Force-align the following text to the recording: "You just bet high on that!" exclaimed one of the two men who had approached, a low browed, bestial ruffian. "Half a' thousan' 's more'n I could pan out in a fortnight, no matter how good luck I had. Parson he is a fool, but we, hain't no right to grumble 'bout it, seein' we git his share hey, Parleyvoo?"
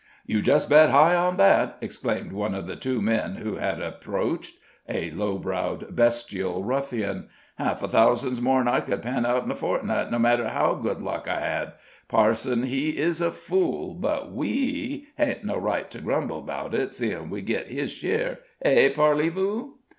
"You 0.25 0.41
just 0.41 0.67
bet 0.67 0.89
high 0.89 1.13
on 1.15 1.37
that!" 1.37 1.77
exclaimed 1.79 2.31
one 2.31 2.55
of 2.55 2.65
the 2.65 2.75
two 2.75 3.03
men 3.03 3.35
who 3.35 3.57
had 3.57 3.79
approached, 3.79 4.57
a 4.89 5.11
low 5.11 5.37
browed, 5.37 5.95
bestial 5.95 6.63
ruffian. 6.63 7.29
"Half 7.59 7.83
a' 7.83 7.87
thousan' 7.87 8.33
's 8.33 8.41
more'n 8.41 8.67
I 8.67 8.79
could 8.79 9.03
pan 9.03 9.27
out 9.27 9.45
in 9.45 9.51
a 9.51 9.55
fortnight, 9.55 10.09
no 10.09 10.17
matter 10.17 10.49
how 10.49 10.73
good 10.73 11.03
luck 11.03 11.27
I 11.29 11.39
had. 11.39 11.73
Parson 12.07 12.63
he 12.63 12.97
is 12.97 13.21
a 13.21 13.29
fool, 13.31 13.93
but 13.93 14.31
we, 14.31 15.05
hain't 15.19 15.43
no 15.43 15.57
right 15.57 15.87
to 15.91 16.01
grumble 16.01 16.41
'bout 16.41 16.73
it, 16.73 16.95
seein' 16.95 17.29
we 17.29 17.43
git 17.43 17.67
his 17.67 17.91
share 17.91 18.39
hey, 18.63 18.89
Parleyvoo?" 18.89 19.75